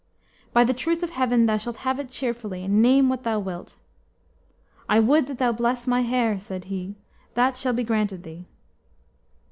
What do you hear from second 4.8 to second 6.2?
"I would that thou bless my